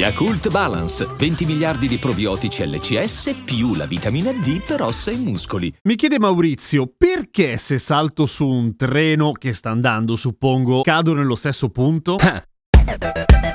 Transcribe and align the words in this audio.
Yakult 0.00 0.48
Balance, 0.48 1.06
20 1.14 1.44
miliardi 1.44 1.86
di 1.86 1.98
probiotici 1.98 2.66
LCS 2.66 3.42
più 3.44 3.74
la 3.74 3.84
vitamina 3.84 4.32
D 4.32 4.62
per 4.62 4.80
ossa 4.80 5.10
e 5.10 5.16
muscoli. 5.16 5.70
Mi 5.82 5.94
chiede 5.94 6.18
Maurizio, 6.18 6.90
perché 6.96 7.58
se 7.58 7.78
salto 7.78 8.24
su 8.24 8.46
un 8.48 8.76
treno 8.76 9.32
che 9.32 9.52
sta 9.52 9.68
andando, 9.68 10.16
suppongo, 10.16 10.80
cado 10.80 11.12
nello 11.12 11.34
stesso 11.34 11.68
punto? 11.68 12.16
Ah. 12.16 13.49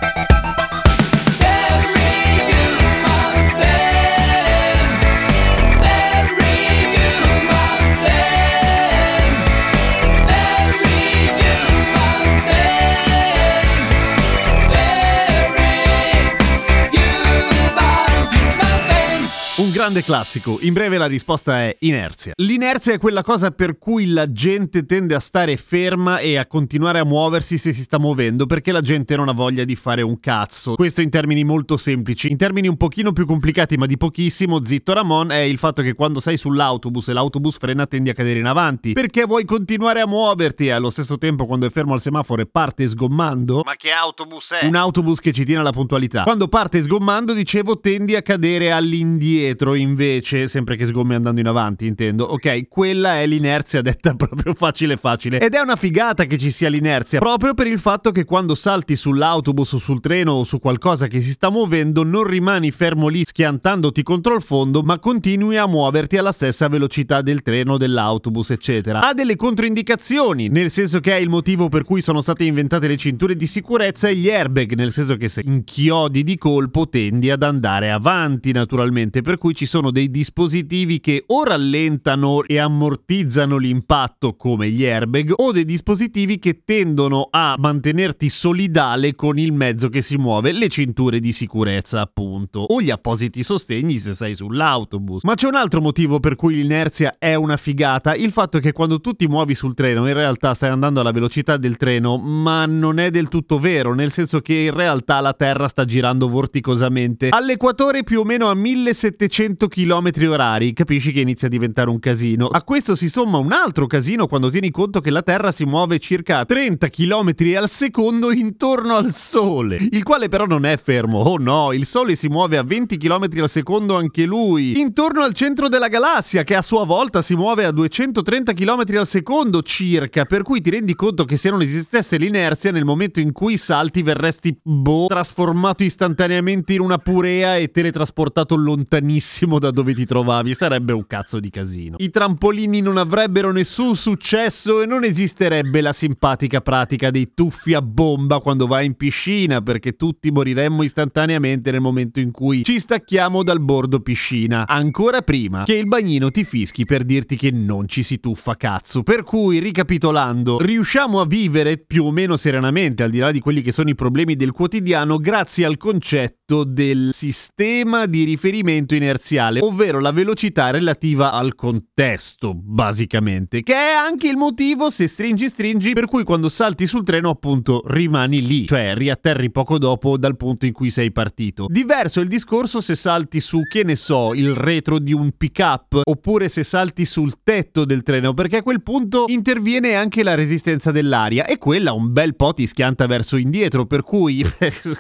Un 19.58 19.72
grande 19.72 20.04
classico. 20.04 20.58
In 20.64 20.73
breve 20.73 20.98
la 20.98 21.05
risposta 21.05 21.59
è 21.59 21.77
inerzia. 21.80 22.34
L'inerzia 22.41 22.91
è 22.91 22.98
quella 22.98 23.23
cosa 23.23 23.52
per 23.52 23.78
cui 23.78 24.08
la 24.08 24.30
gente 24.30 24.84
tende 24.84 25.16
a 25.16 25.20
stare 25.22 25.55
ferma 25.55 26.18
e 26.18 26.36
a 26.36 26.45
continuare 26.45 27.00
a 27.00 27.05
muoversi 27.05 27.58
se 27.58 27.72
si 27.72 27.84
sta 27.84 27.98
muovendo 27.98 28.48
perché 28.48 28.73
la 28.73 28.81
gente 28.81 29.16
non 29.16 29.30
ha 29.30 29.31
voglia 29.31 29.64
di 29.64 29.78
fare 29.78 30.02
un 30.02 30.20
cazzo. 30.20 30.76
Questo 30.76 31.02
in 31.02 31.09
termini 31.09 31.45
molto 31.45 31.78
semplici. 31.78 32.30
In 32.30 32.36
termini 32.36 32.67
un 32.67 32.76
pochino 32.76 33.14
più 33.14 33.26
complicati 33.26 33.78
ma 33.78 33.86
di 33.86 33.95
pochissimo, 33.95 34.59
zitto 34.66 34.92
Ramon, 34.92 35.31
è 35.31 35.38
il 35.38 35.58
fatto 35.58 35.81
che 35.81 35.94
quando 35.94 36.20
sei 36.20 36.36
sull'autobus 36.36 37.08
e 37.08 37.14
l'autobus 37.14 37.58
frena 37.58 37.88
tendi 37.88 38.09
a 38.09 38.14
cadere 38.14 38.39
in 38.39 38.48
avanti 38.48 38.92
perché 38.92 39.23
vuoi 39.23 39.45
continuare 39.45 40.02
a 40.02 40.06
muoverti 40.06 40.66
e 40.66 40.72
allo 40.72 40.89
stesso 40.89 41.17
tempo 41.17 41.45
quando 41.45 41.66
è 41.66 41.70
fermo 41.70 41.94
al 41.94 42.02
semaforo 42.02 42.42
e 42.42 42.45
parte 42.45 42.86
sgommando. 42.86 43.61
Ma 43.64 43.76
che 43.78 43.92
autobus 43.92 44.52
è? 44.52 44.66
Un 44.66 44.76
autobus 44.76 45.22
che 45.22 45.31
ci 45.31 45.45
tiene 45.45 45.61
alla 45.61 45.72
puntualità. 45.72 46.23
Quando 46.23 46.50
parte 46.50 46.81
sgommando, 46.81 47.31
dicevo, 47.31 47.80
tendi 47.80 48.17
a 48.17 48.22
cadere 48.22 48.73
all'indietro 48.73 49.44
invece, 49.76 50.48
sempre 50.48 50.76
che 50.76 50.86
sgommi 50.86 51.16
andando 51.16 51.40
in 51.40 51.48
avanti, 51.48 51.86
intendo. 51.86 52.26
Ok, 52.26 52.68
quella 52.68 53.20
è 53.20 53.28
l'inerzia 53.28 53.82
detta 53.82 54.14
proprio 54.16 54.54
facile 54.54 54.98
facile. 54.98 55.40
Ed 55.40 55.54
è 55.54 55.60
una 55.60 55.76
figata 55.76 56.26
che 56.26 56.38
ci 56.38 56.52
sia 56.52 56.70
l'inerzia, 56.70 57.20
proprio 57.20 57.54
per 57.54 57.68
il 57.68 57.80
fatto 57.80 58.12
che 58.12 58.26
quando 58.26 58.56
salti 58.56 58.96
sull'autobus 58.96 59.73
o 59.73 59.78
sul 59.78 60.00
treno 60.00 60.34
o 60.34 60.44
su 60.44 60.60
qualcosa 60.60 61.08
che 61.08 61.22
si 61.22 61.32
sta 61.32 61.50
muovendo, 61.50 62.04
non 62.04 62.23
rimani 62.23 62.72
fermo 62.72 63.08
lì 63.08 63.23
schiantandoti 63.26 64.04
contro 64.04 64.36
il 64.36 64.42
fondo, 64.42 64.82
ma 64.82 65.00
continui 65.00 65.58
a 65.58 65.68
muoverti 65.68 66.18
alla 66.18 66.32
stessa 66.32 66.68
velocità 66.68 67.22
del 67.22 67.42
treno, 67.42 67.78
dell'autobus, 67.78 68.52
eccetera. 68.52 69.02
Ha 69.02 69.14
delle 69.14 69.36
controindicazioni, 69.36 70.48
nel 70.48 70.70
senso 70.70 71.00
che 71.00 71.14
è 71.14 71.20
il 71.20 71.30
motivo 71.30 71.70
per 71.70 71.84
cui 71.84 72.02
sono 72.02 72.22
state 72.22 72.44
inventate 72.44 72.88
le 72.88 72.98
cinture 72.98 73.36
di 73.36 73.48
sicurezza 73.48 74.08
e 74.08 74.16
gli 74.16 74.30
airbag, 74.30 74.73
nel 74.73 74.92
senso 74.92 75.18
che 75.18 75.28
se 75.28 75.42
inchiodi 75.44 76.23
di 76.23 76.38
colpo 76.38 76.88
tendi 76.90 77.30
ad 77.32 77.44
andare 77.44 77.92
avanti 77.92 78.52
naturalmente, 78.52 79.22
per 79.22 79.34
cui 79.38 79.55
ci 79.55 79.66
sono 79.66 79.91
dei 79.91 80.09
dispositivi 80.09 81.00
che 81.00 81.23
o 81.28 81.44
rallentano 81.44 82.44
e 82.44 82.58
ammortizzano 82.58 83.58
l'impatto 83.58 84.36
come 84.36 84.69
gli 84.69 84.86
airbag 84.86 85.33
o 85.36 85.52
dei 85.52 85.66
dispositivi 85.66 86.39
che 86.39 86.61
tendono 86.64 87.27
a 87.30 87.55
mantenerti 87.58 88.30
solidale 88.30 89.16
con 89.16 89.38
il 89.38 89.53
mezzo 89.53 89.89
che 89.89 90.02
si 90.02 90.17
muove, 90.17 90.52
le 90.52 90.67
cinture 90.69 91.19
di 91.19 91.31
sicurezza 91.31 92.02
appunto, 92.02 92.59
o 92.59 92.81
gli 92.81 92.89
appositi 92.89 93.44
sostegni 93.44 93.97
se 93.97 94.14
sei 94.14 94.36
sull'autobus. 94.36 95.23
Ma 95.23 95.36
c'è 95.36 95.47
un 95.47 95.55
altro 95.55 95.81
motivo 95.81 96.20
per 96.20 96.36
cui 96.36 96.55
l'inerzia 96.55 97.15
è 97.20 97.36
una 97.36 97.58
figata, 97.58 98.15
il 98.15 98.31
fatto 98.31 98.60
che 98.60 98.71
quando 98.71 98.99
tu 99.02 99.14
ti 99.14 99.27
muovi 99.27 99.55
sul 99.55 99.73
treno 99.73 100.08
in 100.08 100.14
realtà 100.14 100.54
stai 100.54 100.70
andando 100.70 101.02
alla 101.02 101.11
velocità 101.11 101.58
del 101.58 101.77
treno, 101.77 102.17
ma 102.17 102.65
non 102.65 102.99
è 102.99 103.10
del 103.10 103.30
tutto 103.30 103.60
vero, 103.60 103.93
nel 103.93 104.11
senso 104.11 104.42
che 104.42 104.54
in 104.54 104.73
realtà 104.73 105.20
la 105.20 105.33
Terra 105.33 105.67
sta 105.67 105.86
girando 105.86 106.27
vorticosamente 106.27 107.30
all'equatore 107.30 108.04
più 108.04 108.21
o 108.21 108.23
meno 108.23 108.49
a 108.49 108.55
1700 108.55 109.24
km 109.27 110.09
orari, 110.27 110.73
capisci 110.73 111.11
che 111.11 111.19
inizia 111.19 111.47
a 111.47 111.49
diventare 111.49 111.89
un 111.89 111.99
casino. 111.99 112.47
A 112.47 112.63
questo 112.63 112.95
si 112.95 113.09
somma 113.09 113.37
un 113.37 113.52
altro 113.52 113.87
casino 113.87 114.27
quando 114.27 114.49
tieni 114.49 114.71
conto 114.71 114.99
che 114.99 115.09
la 115.09 115.21
Terra 115.21 115.52
si 115.52 115.65
muove 115.65 115.99
circa 115.99 116.45
30 116.45 116.87
km 116.89 117.33
al 117.58 117.69
secondo 117.69 118.31
intorno 118.31 118.95
al 118.95 119.11
Sole, 119.11 119.77
il 119.91 120.03
quale 120.03 120.27
però 120.27 120.45
non 120.45 120.65
è 120.65 120.77
fermo. 120.77 121.19
Oh 121.19 121.37
no, 121.37 121.73
il 121.73 121.86
Sole 121.86 122.15
si 122.15 122.27
muove 122.27 122.58
a 122.58 122.63
20 122.63 122.97
km 122.97 123.27
al 123.41 123.49
secondo 123.49 123.95
anche 123.97 124.23
lui, 124.23 124.80
intorno 124.80 125.21
al 125.23 125.33
centro 125.33 125.67
della 125.67 125.87
galassia 125.87 126.43
che 126.43 126.55
a 126.55 126.61
sua 126.61 126.86
volta 126.86 127.21
si 127.21 127.36
muove 127.36 127.65
a 127.65 127.71
230 127.71 128.53
km 128.53 128.83
al 128.97 129.07
secondo 129.07 129.62
circa, 129.62 130.25
per 130.25 130.44
cui 130.44 130.62
ti 130.62 130.69
rendi 130.69 130.95
conto 130.95 131.25
che 131.25 131.38
se 131.38 131.50
non 131.50 131.62
esistesse 131.62 132.18
l'inerzia 132.18 132.71
nel 132.71 132.86
momento 132.86 133.19
in 133.19 133.31
cui 133.31 133.57
salti 133.57 134.01
verresti 134.01 134.57
boh, 134.62 135.07
trasformato 135.07 135.83
istantaneamente 135.83 136.74
in 136.74 136.81
una 136.81 136.97
purea 136.97 137.57
e 137.57 137.71
teletrasportato 137.71 138.56
lontanissimo 138.56 139.13
da 139.59 139.71
dove 139.71 139.94
ti 139.94 140.06
trovavi, 140.06 140.53
sarebbe 140.53 140.94
un 140.94 141.06
cazzo 141.07 141.39
di 141.39 141.50
casino. 141.50 141.95
I 142.00 142.09
trampolini 142.09 142.81
non 142.81 142.98
avrebbero 142.98 143.51
nessun 143.51 143.95
successo 143.95 144.81
e 144.81 144.86
non 144.86 145.03
esisterebbe 145.03 145.81
la 145.81 145.94
simpatica 145.94 146.62
pratica 146.62 147.09
dei 147.09 147.33
tuffi 147.33 147.74
a 147.74 147.81
bomba 147.81 148.39
quando 148.39 148.68
vai 148.68 148.86
in 148.86 148.95
piscina, 148.95 149.62
perché 149.62 149.95
tutti 149.95 150.31
moriremmo 150.31 150.83
istantaneamente 150.83 151.71
nel 151.71 151.81
momento 151.81 152.19
in 152.19 152.31
cui 152.31 152.63
ci 152.63 152.80
stacchiamo 152.80 153.44
dal 153.44 153.62
bordo 153.62 154.00
piscina, 154.00 154.68
ancora 154.68 155.21
prima 155.21 155.63
che 155.63 155.75
il 155.75 155.88
bagnino 155.88 156.31
ti 156.31 156.44
fischi 156.44 156.86
per 156.86 157.04
dirti 157.04 157.36
che 157.36 157.51
non 157.51 157.88
ci 157.88 158.04
si 158.04 158.19
tuffa 158.19 158.56
cazzo. 158.56 159.04
Per 159.04 159.24
cui, 159.24 159.59
ricapitolando, 159.59 160.59
riusciamo 160.59 161.21
a 161.21 161.25
vivere 161.25 161.77
più 161.77 162.06
o 162.06 162.12
meno 162.12 162.38
serenamente, 162.38 163.04
al 163.04 163.09
di 163.09 163.19
là 163.19 163.31
di 163.31 163.39
quelli 163.39 163.62
che 163.62 163.71
sono 163.71 163.89
i 163.89 163.95
problemi 163.95 164.36
del 164.36 164.51
quotidiano, 164.51 165.18
grazie 165.18 165.65
al 165.65 165.77
concetto 165.77 166.63
del 166.63 167.09
sistema 167.12 168.06
di 168.06 168.24
riferimento 168.24 168.94
inerziale, 169.06 169.62
ovvero 169.62 170.00
la 170.00 170.12
velocità 170.12 170.71
relativa 170.71 171.31
al 171.31 171.56
contesto, 171.56 172.54
basicamente, 172.54 173.62
che 173.63 173.74
è 173.74 173.92
anche 173.92 174.27
il 174.27 174.36
motivo, 174.36 174.89
se 174.89 175.07
stringi 175.07 175.48
stringi, 175.48 175.94
per 175.94 176.06
cui 176.06 176.24
quando 176.24 176.50
salti 176.50 176.86
sul 176.86 177.06
treno 177.06 177.30
appunto 177.30 177.83
rimani 177.88 178.45
lì, 178.45 178.66
cioè 178.66 178.94
riatterri 178.95 179.51
poco 179.51 179.77
dopo 179.77 180.18
dal 180.18 180.36
punto 180.36 180.66
in 180.66 180.74
cui 180.74 180.89
sei 180.89 181.12
partito. 181.12 181.68
Diverso 181.69 182.19
il 182.19 182.27
discorso 182.27 182.81
se 182.81 182.95
salti 182.95 183.39
su, 183.39 183.62
che 183.69 183.83
ne 183.83 183.95
so, 183.95 184.33
il 184.33 184.54
retro 184.54 185.00
di 185.00 185.13
un 185.13 185.31
pick-up, 185.38 186.01
oppure 186.04 186.50
se 186.50 186.63
salti 186.63 187.06
sul 187.06 187.42
tetto 187.44 187.86
del 187.86 188.04
treno, 188.04 188.33
perché 188.33 188.57
a 188.57 188.63
quel 188.63 188.81
punto 188.81 189.25
interviene 189.27 189.95
anche 189.95 190.24
la 190.24 190.36
resistenza 190.36 190.92
dell'aria 190.92 191.45
e 191.45 191.57
quella 191.57 191.94
un 191.94 192.12
bel 192.12 192.36
po' 192.36 192.54
ti 192.54 192.68
schianta 192.68 193.06
verso 193.06 193.38
indietro, 193.38 193.86
per 193.86 194.04
cui 194.04 194.45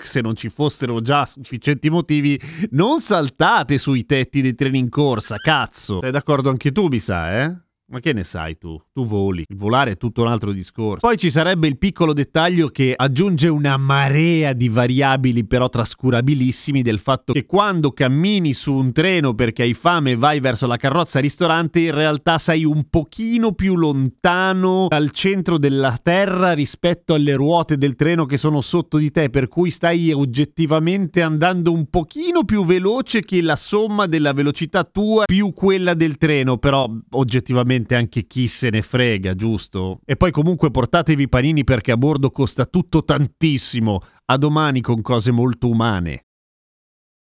se 0.01 0.21
non 0.21 0.35
ci 0.35 0.49
fossero 0.49 1.01
già 1.01 1.25
sufficienti 1.25 1.89
motivi, 1.89 2.39
non 2.71 2.99
saltate 2.99 3.77
sui 3.85 4.07
tetti 4.07 4.41
dei 4.41 4.55
treni 4.55 4.79
in 4.79 4.89
corsa, 4.89 5.35
cazzo. 5.37 5.99
Sei 6.01 6.09
d'accordo 6.09 6.49
anche 6.49 6.71
tu, 6.71 6.87
mi 6.87 6.97
sa, 6.97 7.39
eh? 7.39 7.55
Ma 7.87 7.99
che 7.99 8.13
ne 8.13 8.23
sai 8.23 8.57
tu? 8.57 8.81
Tu 8.91 9.05
voli. 9.05 9.43
Il 9.47 9.57
volare 9.57 9.91
è 9.91 9.97
tutto 9.97 10.23
un 10.23 10.27
altro 10.27 10.51
discorso. 10.51 11.05
Poi 11.05 11.19
ci 11.19 11.29
sarebbe 11.29 11.67
il 11.67 11.77
piccolo 11.77 12.13
dettaglio 12.13 12.69
che 12.69 12.93
aggiunge 12.95 13.47
una 13.47 13.77
marea 13.77 14.53
di 14.53 14.69
variabili 14.69 15.45
però 15.45 15.69
trascurabilissimi 15.69 16.81
del 16.81 16.97
fatto 16.97 17.33
che 17.33 17.45
quando 17.45 17.91
cammini 17.91 18.55
su 18.55 18.73
un 18.73 18.91
treno 18.91 19.35
perché 19.35 19.61
hai 19.61 19.75
fame 19.75 20.11
e 20.11 20.15
vai 20.15 20.39
verso 20.39 20.65
la 20.65 20.77
carrozza 20.77 21.19
ristorante 21.19 21.79
in 21.79 21.93
realtà 21.93 22.39
sei 22.39 22.65
un 22.65 22.89
pochino 22.89 23.51
più 23.51 23.75
lontano 23.75 24.87
dal 24.89 25.11
centro 25.11 25.59
della 25.59 25.99
terra 26.01 26.53
rispetto 26.53 27.13
alle 27.13 27.35
ruote 27.35 27.77
del 27.77 27.95
treno 27.95 28.25
che 28.25 28.37
sono 28.37 28.61
sotto 28.61 28.97
di 28.97 29.11
te 29.11 29.29
per 29.29 29.47
cui 29.47 29.69
stai 29.69 30.11
oggettivamente 30.11 31.21
andando 31.21 31.71
un 31.71 31.87
pochino 31.87 32.45
più 32.45 32.65
veloce 32.65 33.21
che 33.21 33.43
la 33.43 33.55
somma 33.55 34.07
della 34.07 34.33
velocità 34.33 34.83
tua 34.83 35.25
più 35.25 35.53
quella 35.53 35.93
del 35.93 36.17
treno 36.17 36.57
però 36.57 36.89
oggettivamente 37.11 37.74
anche 37.95 38.25
chi 38.25 38.47
se 38.47 38.69
ne 38.69 38.81
frega, 38.81 39.35
giusto? 39.35 39.99
E 40.05 40.15
poi 40.15 40.31
comunque 40.31 40.71
portatevi 40.71 41.23
i 41.23 41.29
panini 41.29 41.63
perché 41.63 41.91
a 41.91 41.97
bordo 41.97 42.29
costa 42.29 42.65
tutto 42.65 43.03
tantissimo. 43.03 43.99
A 44.25 44.37
domani 44.37 44.81
con 44.81 45.01
cose 45.01 45.31
molto 45.31 45.69
umane. 45.69 46.25